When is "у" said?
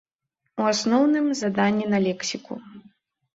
0.61-0.63